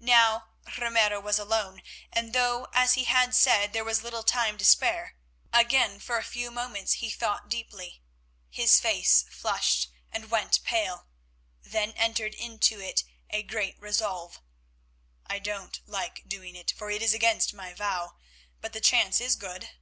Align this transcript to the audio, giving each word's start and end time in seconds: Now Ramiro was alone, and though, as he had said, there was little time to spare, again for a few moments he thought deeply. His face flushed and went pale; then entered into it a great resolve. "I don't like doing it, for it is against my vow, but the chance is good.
Now 0.00 0.48
Ramiro 0.78 1.20
was 1.20 1.38
alone, 1.38 1.82
and 2.10 2.32
though, 2.32 2.68
as 2.72 2.94
he 2.94 3.04
had 3.04 3.34
said, 3.34 3.74
there 3.74 3.84
was 3.84 4.02
little 4.02 4.22
time 4.22 4.56
to 4.56 4.64
spare, 4.64 5.14
again 5.52 6.00
for 6.00 6.16
a 6.16 6.24
few 6.24 6.50
moments 6.50 6.94
he 7.04 7.10
thought 7.10 7.50
deeply. 7.50 8.00
His 8.48 8.80
face 8.80 9.26
flushed 9.30 9.90
and 10.10 10.30
went 10.30 10.62
pale; 10.64 11.08
then 11.62 11.92
entered 11.98 12.34
into 12.34 12.80
it 12.80 13.04
a 13.28 13.42
great 13.42 13.78
resolve. 13.78 14.40
"I 15.26 15.38
don't 15.38 15.78
like 15.86 16.26
doing 16.26 16.56
it, 16.56 16.72
for 16.74 16.90
it 16.90 17.02
is 17.02 17.12
against 17.12 17.52
my 17.52 17.74
vow, 17.74 18.16
but 18.62 18.72
the 18.72 18.80
chance 18.80 19.20
is 19.20 19.36
good. 19.36 19.68